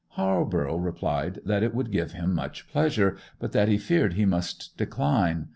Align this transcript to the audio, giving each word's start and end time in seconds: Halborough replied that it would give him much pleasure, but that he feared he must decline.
Halborough 0.15 0.77
replied 0.77 1.41
that 1.45 1.61
it 1.61 1.75
would 1.75 1.91
give 1.91 2.13
him 2.13 2.33
much 2.33 2.67
pleasure, 2.67 3.17
but 3.37 3.51
that 3.51 3.67
he 3.67 3.77
feared 3.77 4.13
he 4.13 4.25
must 4.25 4.75
decline. 4.75 5.49